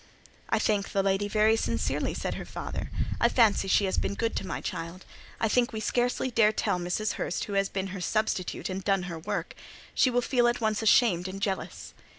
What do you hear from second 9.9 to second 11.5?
she will feel at once ashamed and